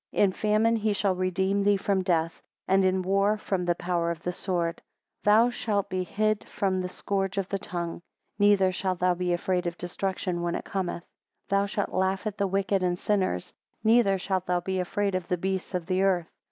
[0.11, 4.23] In famine he shall redeem thee from death; and in war from the power of
[4.23, 4.77] the sword.
[5.25, 8.01] 10 Thou shalt be hid from the scourge of the tongue;
[8.39, 11.03] neither shalt thou be afraid of destruction when it cometh.
[11.03, 11.03] 11
[11.49, 13.53] Thou shalt laugh at the wicked and sinners;
[13.83, 16.25] neither shalt thou be afraid of the beasts of the earth.